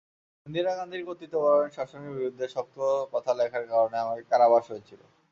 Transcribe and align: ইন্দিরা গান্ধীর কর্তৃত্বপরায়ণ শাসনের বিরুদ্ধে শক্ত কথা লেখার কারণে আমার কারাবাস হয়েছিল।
ইন্দিরা 0.45 0.71
গান্ধীর 0.77 1.03
কর্তৃত্বপরায়ণ 1.07 1.69
শাসনের 1.77 2.15
বিরুদ্ধে 2.17 2.45
শক্ত 2.47 2.77
কথা 3.13 3.31
লেখার 3.39 3.65
কারণে 3.71 3.97
আমার 3.99 4.17
কারাবাস 4.31 4.63
হয়েছিল। 4.71 5.01